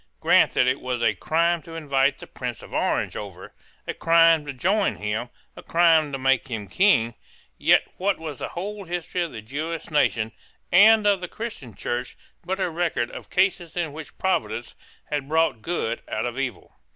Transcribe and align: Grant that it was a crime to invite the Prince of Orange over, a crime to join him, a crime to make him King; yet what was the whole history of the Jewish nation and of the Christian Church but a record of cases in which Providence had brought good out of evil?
Grant 0.19 0.53
that 0.53 0.65
it 0.65 0.81
was 0.81 1.03
a 1.03 1.13
crime 1.13 1.61
to 1.61 1.75
invite 1.75 2.17
the 2.17 2.25
Prince 2.25 2.63
of 2.63 2.73
Orange 2.73 3.15
over, 3.15 3.53
a 3.87 3.93
crime 3.93 4.47
to 4.47 4.51
join 4.51 4.95
him, 4.95 5.29
a 5.55 5.61
crime 5.61 6.11
to 6.11 6.17
make 6.17 6.47
him 6.47 6.67
King; 6.67 7.13
yet 7.59 7.83
what 7.97 8.17
was 8.17 8.39
the 8.39 8.47
whole 8.47 8.85
history 8.85 9.21
of 9.21 9.31
the 9.31 9.43
Jewish 9.43 9.91
nation 9.91 10.31
and 10.71 11.05
of 11.05 11.21
the 11.21 11.27
Christian 11.27 11.75
Church 11.75 12.17
but 12.43 12.59
a 12.59 12.71
record 12.71 13.11
of 13.11 13.29
cases 13.29 13.77
in 13.77 13.93
which 13.93 14.17
Providence 14.17 14.73
had 15.11 15.29
brought 15.29 15.61
good 15.61 16.01
out 16.09 16.25
of 16.25 16.39
evil? 16.39 16.79